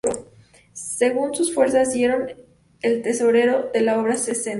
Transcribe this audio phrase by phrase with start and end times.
[0.73, 2.23] Según sus fuerzas dieron
[2.81, 4.49] al tesorero de la obra sesenta